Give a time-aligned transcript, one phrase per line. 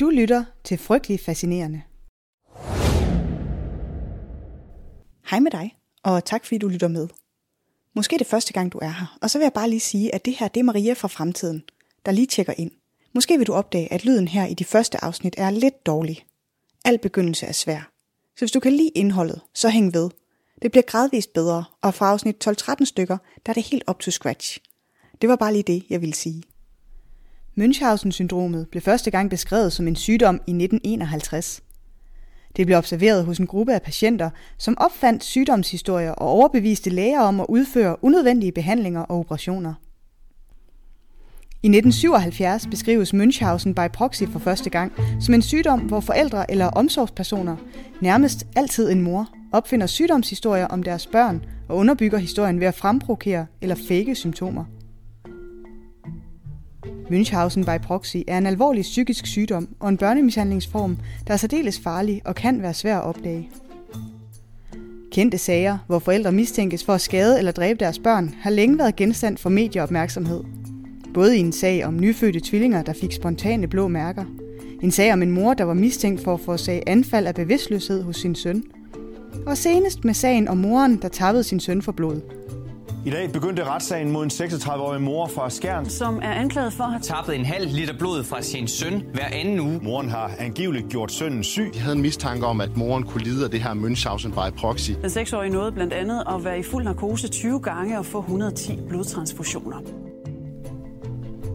[0.00, 1.82] Du lytter til Frygtelig Fascinerende.
[5.30, 7.08] Hej med dig, og tak fordi du lytter med.
[7.94, 10.14] Måske er det første gang, du er her, og så vil jeg bare lige sige,
[10.14, 11.62] at det her det er Maria fra fremtiden,
[12.06, 12.70] der lige tjekker ind.
[13.14, 16.26] Måske vil du opdage, at lyden her i de første afsnit er lidt dårlig.
[16.84, 17.90] Al begyndelse er svær.
[18.36, 20.10] Så hvis du kan lide indholdet, så hæng ved.
[20.62, 24.10] Det bliver gradvist bedre, og fra afsnit 12-13 stykker, der er det helt op to
[24.10, 24.58] scratch.
[25.20, 26.42] Det var bare lige det, jeg ville sige.
[27.58, 31.62] Münchhausen-syndromet blev første gang beskrevet som en sygdom i 1951.
[32.56, 37.40] Det blev observeret hos en gruppe af patienter, som opfandt sygdomshistorier og overbeviste læger om
[37.40, 39.74] at udføre unødvendige behandlinger og operationer.
[41.62, 46.66] I 1977 beskrives Münchhausen by proxy for første gang som en sygdom, hvor forældre eller
[46.66, 47.56] omsorgspersoner,
[48.00, 53.46] nærmest altid en mor, opfinder sygdomshistorier om deres børn og underbygger historien ved at fremprovokere
[53.60, 54.64] eller fake symptomer.
[57.10, 62.22] Münchhausen by proxy er en alvorlig psykisk sygdom og en børnemishandlingsform, der er særdeles farlig
[62.24, 63.50] og kan være svær at opdage.
[65.12, 68.96] Kendte sager, hvor forældre mistænkes for at skade eller dræbe deres børn, har længe været
[68.96, 70.44] genstand for medieopmærksomhed.
[71.14, 74.24] Både i en sag om nyfødte tvillinger, der fik spontane blå mærker,
[74.82, 78.16] en sag om en mor, der var mistænkt for at forårsage anfald af bevidstløshed hos
[78.16, 78.62] sin søn,
[79.46, 82.20] og senest med sagen om moren, der tappede sin søn for blod.
[83.08, 85.88] I dag begyndte retssagen mod en 36-årig mor fra Skjern.
[85.88, 89.26] som er anklaget for at have tappet en halv liter blod fra sin søn hver
[89.32, 89.80] anden uge.
[89.82, 91.70] Moren har angiveligt gjort sønnen syg.
[91.74, 94.90] De havde en mistanke om, at moren kunne lide af det her Münchhausen by proxy.
[95.02, 98.78] Den seksårige nåede blandt andet at være i fuld narkose 20 gange og få 110
[98.88, 99.76] blodtransfusioner.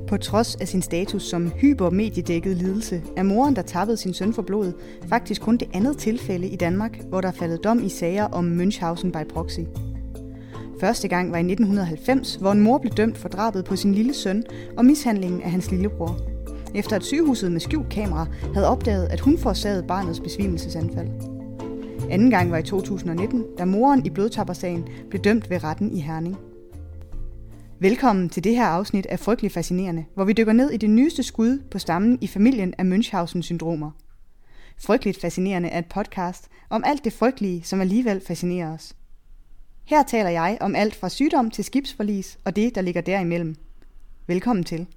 [0.08, 4.42] På trods af sin status som hypermediedækket lidelse, er moren, der tappede sin søn for
[4.42, 4.74] blod,
[5.10, 8.62] faktisk kun det andet tilfælde i Danmark, hvor der er faldet dom i sager om
[8.62, 9.60] Münchhausen by proxy.
[10.80, 14.14] Første gang var i 1990, hvor en mor blev dømt for drabet på sin lille
[14.14, 14.44] søn
[14.78, 16.20] og mishandlingen af hans lillebror.
[16.76, 21.10] Efter at sygehuset med skjult kamera havde opdaget, at hun forårsagede barnets besvimelsesanfald.
[22.10, 26.38] Anden gang var i 2019, da moren i blodtappersagen blev dømt ved retten i Herning.
[27.80, 31.24] Velkommen til det her afsnit af Frygtelig Fascinerende, hvor vi dykker ned i det nyeste
[31.24, 33.92] skud på stammen i familien af Münchhausen-syndromer.
[34.78, 38.96] Frygteligt Fascinerende er et podcast om alt det frygtelige, som alligevel fascinerer os.
[39.86, 43.56] Her taler jeg om alt fra sygdom til skibsforlis og det, der ligger derimellem.
[44.28, 44.88] Velkommen til.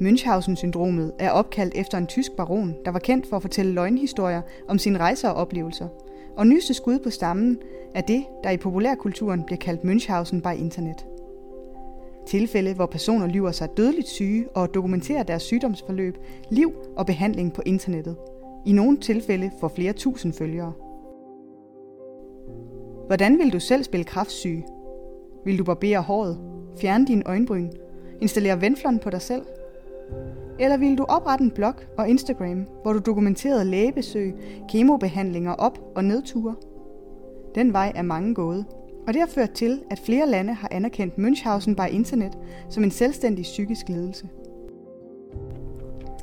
[0.00, 4.78] Münchhausen-syndromet er opkaldt efter en tysk baron, der var kendt for at fortælle løgnhistorier om
[4.78, 5.88] sine rejser og oplevelser.
[6.36, 7.58] Og nyeste skud på stammen
[7.94, 11.06] er det, der i populærkulturen bliver kaldt Münchhausen by internet.
[12.28, 16.16] Tilfælde, hvor personer lyver sig dødeligt syge og dokumenterer deres sygdomsforløb,
[16.50, 18.16] liv og behandling på internettet.
[18.66, 20.72] I nogle tilfælde får flere tusind følgere.
[23.10, 24.66] Hvordan vil du selv spille kraftsyge?
[25.44, 26.38] Vil du barbere håret?
[26.80, 27.70] Fjerne dine øjenbryn?
[28.20, 29.42] Installere venflon på dig selv?
[30.58, 34.34] Eller vil du oprette en blog og Instagram, hvor du dokumenterede lægebesøg,
[34.68, 36.54] kemobehandlinger op- og nedture?
[37.54, 38.64] Den vej er mange gået,
[39.06, 42.38] og det har ført til, at flere lande har anerkendt Münchhausen by internet
[42.68, 44.28] som en selvstændig psykisk lidelse.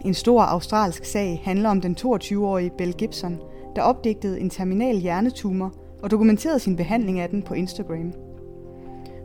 [0.06, 3.38] En stor australsk sag handler om den 22-årige Bell Gibson,
[3.75, 8.13] der opdigtede en terminal hjernetumor og dokumenterede sin behandling af den på Instagram.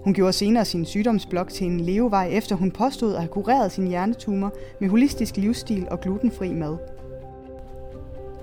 [0.04, 3.86] Hun gjorde senere sin sygdomsblog til en levevej, efter hun påstod at have kureret sin
[3.86, 6.76] hjernetumor med holistisk livsstil og glutenfri mad.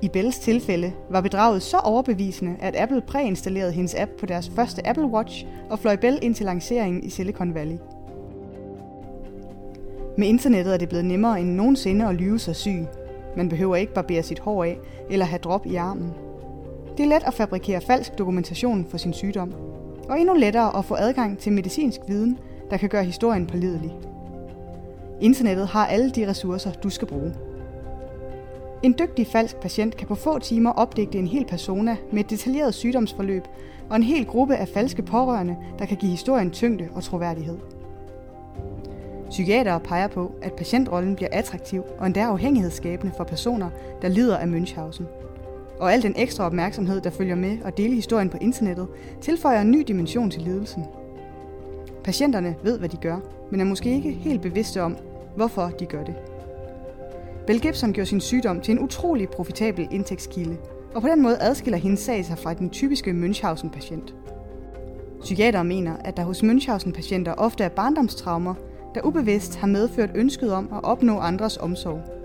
[0.01, 4.87] I Bells tilfælde var bedraget så overbevisende, at Apple præinstallerede hendes app på deres første
[4.87, 7.77] Apple Watch og fløj Bell ind til lanceringen i Silicon Valley.
[10.17, 12.85] Med internettet er det blevet nemmere end nogensinde at lyve sig syg.
[13.37, 14.77] Man behøver ikke barbere sit hår af
[15.09, 16.13] eller have drop i armen.
[16.99, 19.53] Det er let at fabrikere falsk dokumentation for sin sygdom,
[20.09, 22.39] og endnu lettere at få adgang til medicinsk viden,
[22.69, 23.95] der kan gøre historien pålidelig.
[25.21, 27.33] Internettet har alle de ressourcer, du skal bruge.
[28.83, 32.73] En dygtig falsk patient kan på få timer opdægte en hel persona med et detaljeret
[32.73, 33.43] sygdomsforløb
[33.89, 37.57] og en hel gruppe af falske pårørende, der kan give historien tyngde og troværdighed.
[39.29, 43.69] Psykiatere peger på, at patientrollen bliver attraktiv og endda afhængighedsskabende for personer,
[44.01, 45.03] der lider af Münchhausen–
[45.79, 48.87] og al den ekstra opmærksomhed, der følger med at dele historien på internettet,
[49.21, 50.85] tilføjer en ny dimension til lidelsen.
[52.03, 53.17] Patienterne ved, hvad de gør,
[53.51, 54.97] men er måske ikke helt bevidste om,
[55.35, 56.15] hvorfor de gør det.
[57.47, 60.57] Bell Gibson gjorde sin sygdom til en utrolig profitabel indtægtskilde,
[60.95, 64.13] og på den måde adskiller hendes sag sig fra den typiske Münchhausen-patient.
[65.21, 68.53] Psykiater mener, at der hos Münchhausen-patienter ofte er barndomstraumer,
[68.95, 72.01] der ubevidst har medført ønsket om at opnå andres omsorg–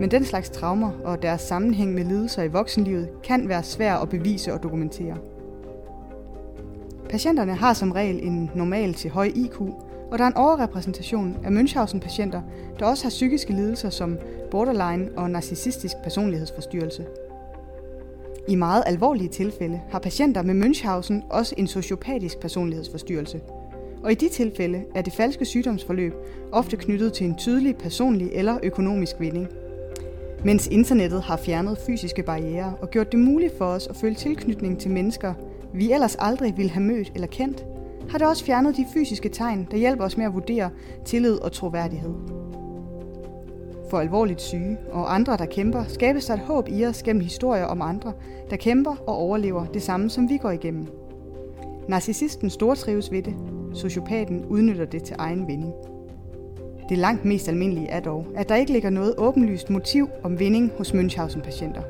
[0.00, 4.08] men den slags traumer og deres sammenhæng med lidelser i voksenlivet kan være svært at
[4.08, 5.16] bevise og dokumentere.
[7.08, 9.60] Patienterne har som regel en normal til høj IQ
[10.10, 12.40] og der er en overrepræsentation af Münchhausen-patienter,
[12.78, 14.18] der også har psykiske lidelser som
[14.50, 17.06] borderline og narcissistisk personlighedsforstyrrelse.
[18.48, 23.40] I meget alvorlige tilfælde har patienter med Münchhausen også en sociopatisk personlighedsforstyrrelse.
[24.02, 26.14] Og i de tilfælde er det falske sygdomsforløb
[26.52, 29.48] ofte knyttet til en tydelig personlig eller økonomisk vinding.
[30.44, 34.78] Mens internettet har fjernet fysiske barriere og gjort det muligt for os at føle tilknytning
[34.78, 35.34] til mennesker,
[35.74, 37.64] vi ellers aldrig ville have mødt eller kendt,
[38.10, 40.70] har det også fjernet de fysiske tegn, der hjælper os med at vurdere
[41.04, 42.14] tillid og troværdighed.
[43.90, 47.64] For alvorligt syge og andre, der kæmper, skabes der et håb i os gennem historier
[47.64, 48.12] om andre,
[48.50, 50.86] der kæmper og overlever det samme, som vi går igennem.
[51.88, 53.34] Narcissisten stortrives ved det.
[53.74, 55.72] Sociopaten udnytter det til egen vinding.
[56.88, 60.72] Det langt mest almindelige er dog, at der ikke ligger noget åbenlyst motiv om vinding
[60.78, 61.82] hos Münchhausen-patienter.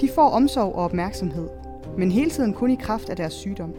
[0.00, 1.48] De får omsorg og opmærksomhed,
[1.98, 3.74] men hele tiden kun i kraft af deres sygdom.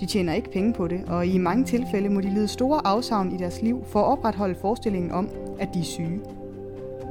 [0.00, 3.32] De tjener ikke penge på det, og i mange tilfælde må de lide store afsavn
[3.32, 6.20] i deres liv for at opretholde forestillingen om, at de er syge.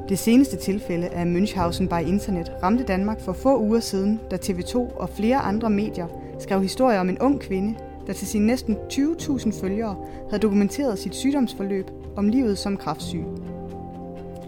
[0.10, 4.78] Det seneste tilfælde af Münchhausen by Internet ramte Danmark for få uger siden, da TV2
[4.78, 6.08] og flere andre medier
[6.40, 7.76] skrev historier om en ung kvinde,
[8.08, 9.96] der til sine næsten 20.000 følgere
[10.30, 13.24] havde dokumenteret sit sygdomsforløb om livet som kraftsyg.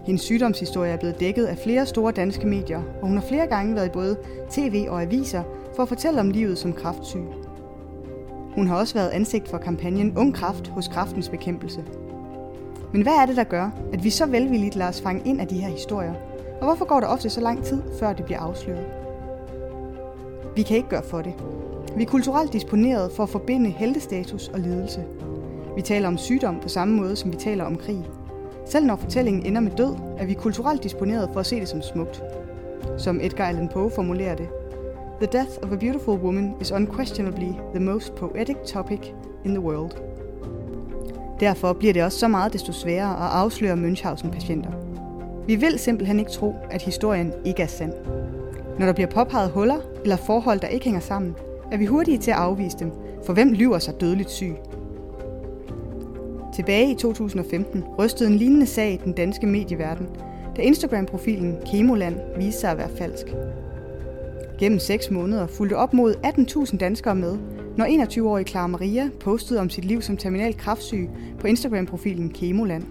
[0.06, 3.74] Hendes sygdomshistorie er blevet dækket af flere store danske medier, og hun har flere gange
[3.74, 4.16] været i både
[4.50, 5.42] tv og aviser
[5.76, 7.24] for at fortælle om livet som kraftsyg.
[8.54, 11.84] Hun har også været ansigt for kampagnen Ung Kraft hos Kraftens Bekæmpelse.
[12.92, 15.46] Men hvad er det, der gør, at vi så velvilligt lader os fange ind af
[15.46, 16.14] de her historier?
[16.60, 18.86] Og hvorfor går der ofte så lang tid, før det bliver afsløret?
[20.56, 21.34] Vi kan ikke gøre for det.
[21.96, 25.04] Vi er kulturelt disponeret for at forbinde heltestatus og lidelse.
[25.76, 28.04] Vi taler om sygdom på samme måde, som vi taler om krig.
[28.66, 31.82] Selv når fortællingen ender med død, er vi kulturelt disponeret for at se det som
[31.82, 32.22] smukt.
[32.98, 34.48] Som Edgar Allan Poe formulerer det,
[35.20, 39.00] The death of a beautiful woman is unquestionably the most poetic topic
[39.44, 39.90] in the world.
[41.40, 44.70] Derfor bliver det også så meget desto sværere at afsløre Münchhausen-patienter.
[45.46, 47.92] Vi vil simpelthen ikke tro, at historien ikke er sand.
[48.78, 51.34] Når der bliver påpeget huller eller forhold, der ikke hænger sammen,
[51.72, 52.92] er vi hurtige til at afvise dem,
[53.26, 54.54] for hvem lyver sig dødeligt syg?
[56.56, 60.06] Tilbage i 2015 rystede en lignende sag i den danske medieverden,
[60.56, 63.26] da Instagram-profilen Kemoland viste sig at være falsk.
[64.58, 67.38] Gennem 6 måneder fulgte op mod 18.000 danskere med,
[67.76, 71.08] når 21-årige Clara Maria postede om sit liv som terminal kraftsyg
[71.40, 72.84] på Instagram-profilen Kemoland.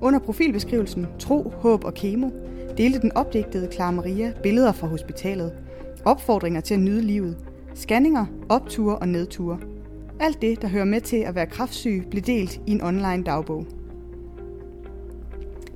[0.00, 2.30] Under profilbeskrivelsen Tro, Håb og Kemo
[2.76, 5.52] delte den opdigtede Clara Maria billeder fra hospitalet,
[6.04, 7.36] opfordringer til at nyde livet,
[7.74, 9.58] scanninger, opture og nedture.
[10.22, 13.66] Alt det, der hører med til at være kraftsyg, blev delt i en online dagbog.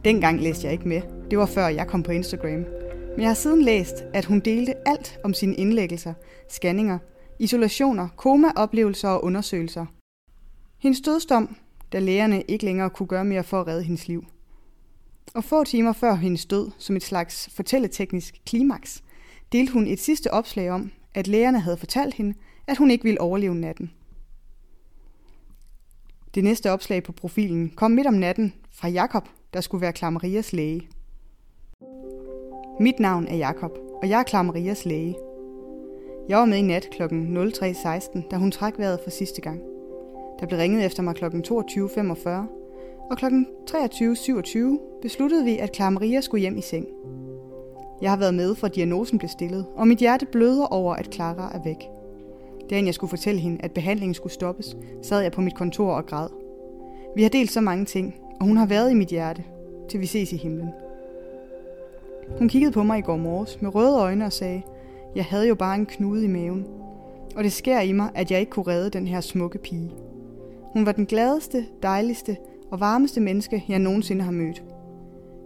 [0.04, 1.02] Dengang læste jeg ikke med.
[1.30, 2.64] Det var før jeg kom på Instagram.
[3.10, 6.14] Men jeg har siden læst, at hun delte alt om sine indlæggelser,
[6.48, 6.98] scanninger,
[7.38, 9.86] isolationer, komaoplevelser og undersøgelser.
[10.78, 11.56] Hendes dødsdom,
[11.92, 14.24] da lægerne ikke længere kunne gøre mere for at redde hendes liv.
[15.34, 19.02] Og få timer før hendes død, som et slags fortælleteknisk klimaks,
[19.52, 22.34] delte hun et sidste opslag om, at lægerne havde fortalt hende,
[22.66, 23.90] at hun ikke ville overleve natten.
[26.34, 30.52] Det næste opslag på profilen kom midt om natten fra Jakob, der skulle være Klamarias
[30.52, 30.88] læge.
[32.80, 35.16] Mit navn er Jakob, og jeg er Klamarias læge.
[36.28, 37.02] Jeg var med i nat kl.
[37.02, 39.60] 03.16, da hun trak vejret for sidste gang.
[40.40, 41.24] Der blev ringet efter mig kl.
[41.24, 42.28] 22.45,
[43.10, 43.24] og kl.
[43.70, 46.86] 23.27 besluttede vi, at Clara skulle hjem i seng.
[48.02, 51.50] Jeg har været med, for diagnosen blev stillet, og mit hjerte bløder over, at Clara
[51.54, 51.88] er væk.
[52.70, 56.06] Dagen jeg skulle fortælle hende, at behandlingen skulle stoppes, sad jeg på mit kontor og
[56.06, 56.28] græd.
[57.16, 59.44] Vi har delt så mange ting, og hun har været i mit hjerte,
[59.88, 60.68] til vi ses i himlen.
[62.38, 64.62] Hun kiggede på mig i går morges med røde øjne og sagde,
[65.14, 66.66] jeg havde jo bare en knude i maven.
[67.36, 69.92] Og det sker i mig, at jeg ikke kunne redde den her smukke pige.
[70.62, 72.36] Hun var den gladeste, dejligste
[72.70, 74.62] og varmeste menneske, jeg nogensinde har mødt.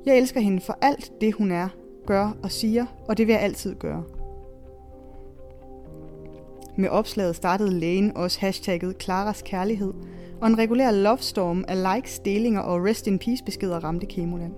[0.06, 1.68] Jeg elsker hende for alt det, hun er,
[2.06, 4.17] gør og siger, og det vil jeg altid gøre.
[6.78, 9.92] Med opslaget startede lægen også hashtagget Klaras Kærlighed,
[10.40, 14.54] og en regulær love storm af likes, delinger og rest in peace beskeder ramte Kemoland.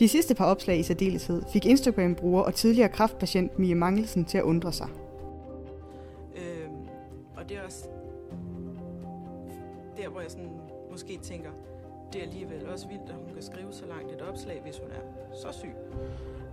[0.00, 4.44] De sidste par opslag i særdeleshed fik Instagram-bruger og tidligere kraftpatient Mie Mangelsen til at
[4.44, 4.88] undre sig.
[6.36, 6.68] Øh,
[7.36, 7.88] og det er også
[9.96, 10.50] der, hvor jeg sådan
[10.90, 11.50] måske tænker,
[12.12, 14.90] det er alligevel også vildt, at hun kan skrive så langt et opslag, hvis hun
[14.90, 15.74] er så syg.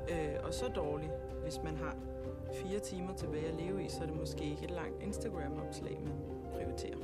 [0.10, 1.10] Øh, og så dårlig,
[1.44, 1.96] hvis man har
[2.54, 6.14] fire timer tilbage at leve i, så er det måske ikke et langt Instagram-opslag, man
[6.54, 6.98] prioriterer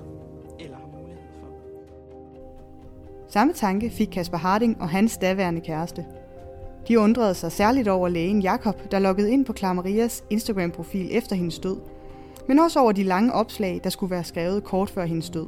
[0.60, 1.48] eller har mulighed for.
[3.28, 6.06] Samme tanke fik Kasper Harding og hans daværende kæreste.
[6.88, 11.60] De undrede sig særligt over lægen Jakob, der loggede ind på Klamarias Instagram-profil efter hendes
[11.60, 11.78] død,
[12.48, 15.48] men også over de lange opslag, der skulle være skrevet kort før hendes død.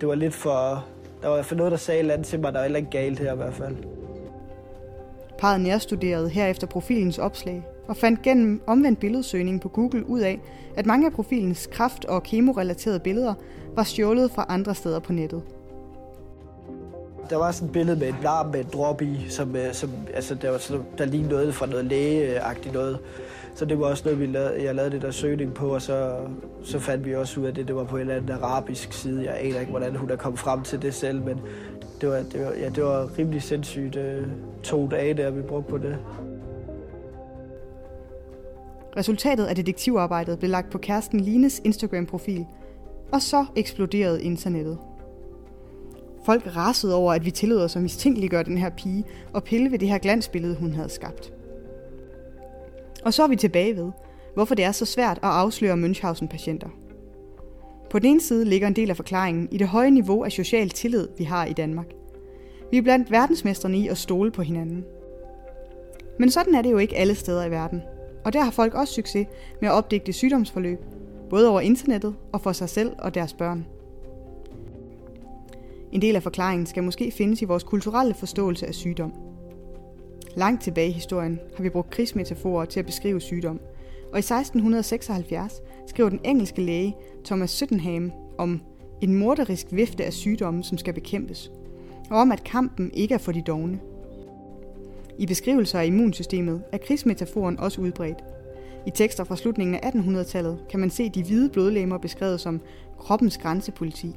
[0.00, 0.86] Det var lidt for...
[1.22, 3.32] Der var fald noget, der sagde et til mig, der er heller ikke galt her
[3.32, 3.76] i hvert fald.
[5.38, 10.40] Parret nærstuderede herefter profilens opslag og fandt gennem omvendt billedsøgning på Google ud af,
[10.76, 13.34] at mange af profilens kraft- og kemorelaterede billeder
[13.74, 15.42] var stjålet fra andre steder på nettet.
[17.30, 19.90] Der var sådan et billede med en larm med en drop i, som, øh, som
[20.14, 22.98] altså, der, var sådan, der lignede noget fra noget lægeagtigt noget.
[23.54, 26.16] Så det var også noget, vi lavede, jeg lavede det der søgning på, og så,
[26.62, 29.24] så fandt vi også ud af det, det var på en eller anden arabisk side.
[29.24, 31.40] Jeg aner ikke, hvordan hun er kommet frem til det selv, men
[32.00, 34.26] det var, det var, ja, det var rimelig sindssygt øh,
[34.62, 35.96] to dage, der vi brugte på det.
[38.96, 42.46] Resultatet af detektivarbejdet blev lagt på kæresten Lines Instagram-profil,
[43.12, 44.78] og så eksploderede internettet.
[46.24, 49.78] Folk rasede over, at vi tillod os at mistænkeliggøre den her pige og pille ved
[49.78, 51.32] det her glansbillede, hun havde skabt.
[53.04, 53.90] Og så er vi tilbage ved,
[54.34, 56.68] hvorfor det er så svært at afsløre Münchhausen-patienter.
[57.90, 60.70] På den ene side ligger en del af forklaringen i det høje niveau af social
[60.70, 61.86] tillid, vi har i Danmark.
[62.70, 64.84] Vi er blandt verdensmestrene i at stole på hinanden.
[66.18, 67.82] Men sådan er det jo ikke alle steder i verden.
[68.24, 69.26] Og der har folk også succes
[69.60, 70.78] med at opdægte sygdomsforløb,
[71.30, 73.66] både over internettet og for sig selv og deres børn.
[75.92, 79.12] En del af forklaringen skal måske findes i vores kulturelle forståelse af sygdom.
[80.36, 83.60] Langt tilbage i historien har vi brugt krigsmetaforer til at beskrive sygdom,
[84.12, 88.60] og i 1676 skriver den engelske læge Thomas Sydenham om
[89.00, 91.50] en morderisk vifte af sygdomme, som skal bekæmpes,
[92.10, 93.80] og om at kampen ikke er for de dogne.
[95.18, 98.24] I beskrivelser af immunsystemet er krigsmetaforen også udbredt.
[98.86, 102.60] I tekster fra slutningen af 1800-tallet kan man se de hvide blodlemmer beskrevet som
[102.98, 104.16] kroppens grænsepoliti.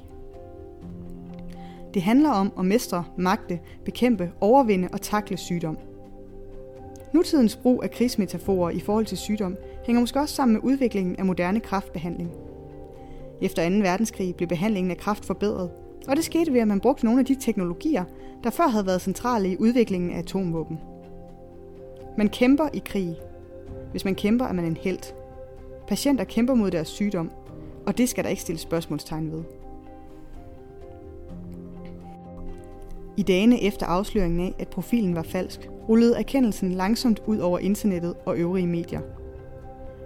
[1.93, 5.77] Det handler om at mestre, magte, bekæmpe, overvinde og takle sygdom.
[7.13, 11.25] Nutidens brug af krigsmetaforer i forhold til sygdom hænger måske også sammen med udviklingen af
[11.25, 12.31] moderne kraftbehandling.
[13.41, 13.75] Efter 2.
[13.75, 15.71] verdenskrig blev behandlingen af kræft forbedret,
[16.07, 18.03] og det skete ved, at man brugte nogle af de teknologier,
[18.43, 20.79] der før havde været centrale i udviklingen af atomvåben.
[22.17, 23.15] Man kæmper i krig.
[23.91, 25.13] Hvis man kæmper, er man en held.
[25.87, 27.31] Patienter kæmper mod deres sygdom,
[27.85, 29.43] og det skal der ikke stilles spørgsmålstegn ved.
[33.17, 38.13] I dagene efter afsløringen af, at profilen var falsk, rullede erkendelsen langsomt ud over internettet
[38.25, 39.01] og øvrige medier.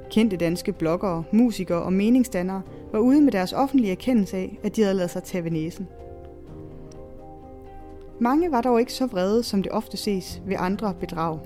[0.10, 2.62] Kendte danske bloggere, musikere og meningsdannere
[2.92, 5.88] var ude med deres offentlige erkendelse af, at de havde lavet sig tage ved næsen.
[8.20, 11.39] Mange var dog ikke så vrede, som det ofte ses ved andre bedrag.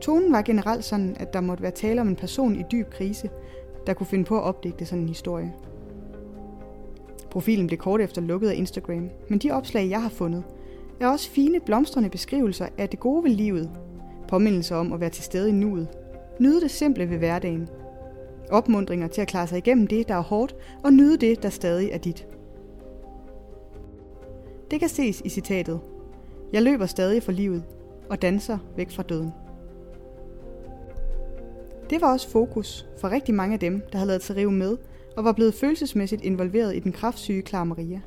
[0.00, 3.30] Tonen var generelt sådan, at der måtte være tale om en person i dyb krise,
[3.86, 5.52] der kunne finde på at opdigte sådan en historie.
[7.30, 10.44] Profilen blev kort efter lukket af Instagram, men de opslag, jeg har fundet,
[11.00, 13.70] er også fine, blomstrende beskrivelser af det gode ved livet.
[14.28, 15.88] Påmindelser om at være til stede i nuet.
[16.38, 17.68] Nyde det simple ved hverdagen.
[18.50, 21.90] Opmundringer til at klare sig igennem det, der er hårdt, og nyde det, der stadig
[21.90, 22.26] er dit.
[24.70, 25.80] Det kan ses i citatet.
[26.52, 27.64] Jeg løber stadig for livet
[28.10, 29.32] og danser væk fra døden.
[31.90, 34.76] Det var også fokus for rigtig mange af dem, der havde lavet sig rive med
[35.16, 38.00] og var blevet følelsesmæssigt involveret i den kraftsyge Clara Maria.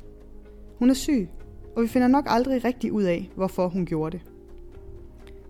[0.78, 1.28] Hun er syg,
[1.76, 4.26] og vi finder nok aldrig rigtig ud af, hvorfor hun gjorde det.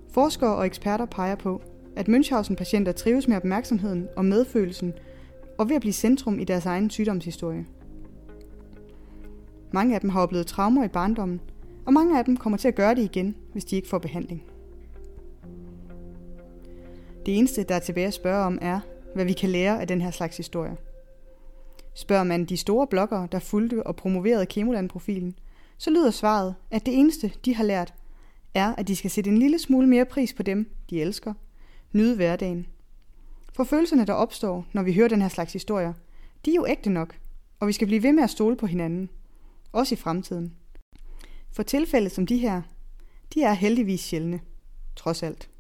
[0.08, 1.62] Forskere og eksperter peger på,
[1.99, 4.93] at Münchhausen-patienter trives med opmærksomheden og medfølelsen
[5.59, 7.67] og ved at blive centrum i deres egen sygdomshistorie.
[9.73, 11.40] Mange af dem har oplevet traumer i barndommen,
[11.87, 14.43] og mange af dem kommer til at gøre det igen, hvis de ikke får behandling.
[17.26, 18.81] Det eneste, der er tilbage at spørge om, er,
[19.14, 20.76] hvad vi kan lære af den her slags historie.
[21.95, 25.35] Spørger man de store bloggere, der fulgte og promoverede Kemoland-profilen,
[25.78, 27.95] så lyder svaret, at det eneste, de har lært,
[28.55, 31.35] er, at de skal sætte en lille smule mere pris på dem, de elsker,
[31.92, 32.66] nyde hverdagen.
[33.52, 35.92] For følelserne, der opstår, når vi hører den her slags historier,
[36.45, 37.18] de er jo ægte nok,
[37.61, 39.11] og vi skal blive ved med at stole på hinanden,
[39.73, 40.54] også i fremtiden.
[41.52, 42.62] For tilfælde som de her,
[43.35, 44.40] de er heldigvis sjældne,
[44.97, 45.50] trods alt.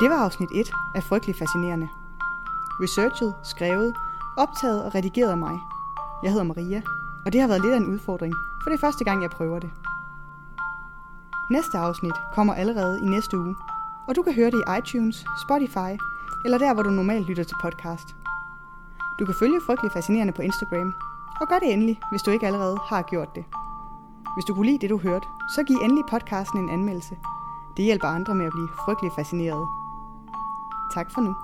[0.00, 1.88] Det var afsnit 1 af Frygtelig Fascinerende.
[2.82, 3.94] Researchet, skrevet
[4.38, 5.58] optaget og redigeret af mig.
[6.22, 6.82] Jeg hedder Maria,
[7.26, 9.58] og det har været lidt af en udfordring, for det er første gang, jeg prøver
[9.58, 9.70] det.
[11.50, 13.56] Næste afsnit kommer allerede i næste uge,
[14.08, 15.92] og du kan høre det i iTunes, Spotify
[16.44, 18.16] eller der, hvor du normalt lytter til podcast.
[19.18, 20.94] Du kan følge Frygtelig Fascinerende på Instagram,
[21.40, 23.44] og gør det endelig, hvis du ikke allerede har gjort det.
[24.36, 27.18] Hvis du kunne lide det, du hørte, så giv endelig podcasten en anmeldelse.
[27.76, 29.66] Det hjælper andre med at blive frygtelig fascineret.
[30.94, 31.34] Tak for nu.